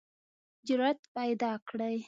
جرئت 0.67 0.99
پیداکړئ 1.15 1.97